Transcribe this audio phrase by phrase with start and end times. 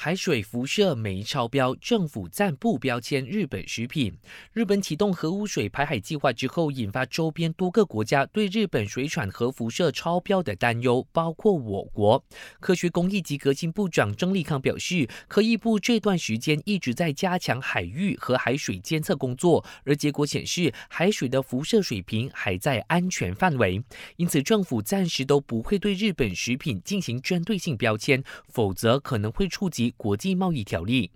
[0.00, 4.16] 海水辐射没超标，政府暂不标签日本食品。
[4.52, 12.24] 日本启动核污水排海计划之后，引发周边多个国家对日本水产核辐射超标的担忧，包括我国。
[12.60, 23.82] 科学工艺及革新部长郑立康表示，科技部这段时间一直在加强海域和海水监测工作，而结果显示海水的辐射水平还在安全范围，
[24.14, 29.87] 因此政府暂时都不会对日本食品进行针对性标签，否则可能会触及。
[29.96, 31.10] 国际贸易条例，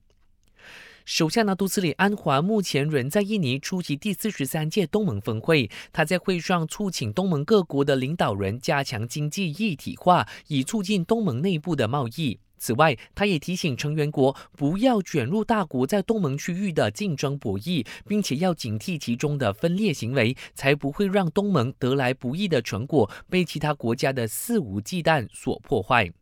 [1.05, 5.69] 首相拿杜斯里安华目前仍在印尼出席第四十三届东盟峰会。
[5.93, 12.39] 他在会上促请东盟各国的领导人加强经济一体化，以促进东盟内部的贸易。
[12.57, 26.13] 此外，他也提醒成员国不要卷入大国在东盟区域的竞争博弈，并且要警惕其中的分裂行为，才不会让东盟得来不易的成果被其他国家的肆无忌惮所破坏。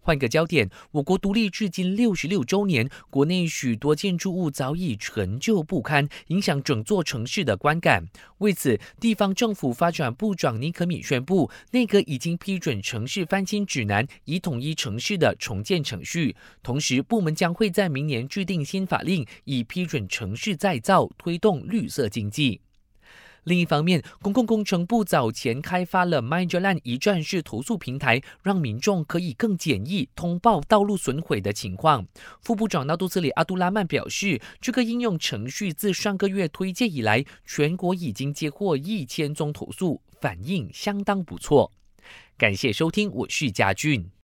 [0.00, 8.06] 换个焦点，我国独立至今六十六周年，国内许多建筑物早已陈旧不堪，影响整座城市的观感。
[8.38, 16.34] 为此，地方政府发展部长尼可米宣布，内阁已经批准城市翻新指南，以统一城市的重建程序。
[16.62, 22.60] 同时，部门将会在明年制定新法令，以批准城市再造，推动绿色经济。
[23.44, 32.06] 另一方面，公共工程部早前开发了 MyJalan 一站式投诉平台，让民众可以更简易通报道路损毁的情况。
[32.42, 41.72] 副部长纳杜斯里阿杜拉曼表示，这个应用程序自上个月推荐以来，全国已经接获一千宗投诉，反应相当不错。
[42.36, 44.10] 感谢收听，我是嘉俊。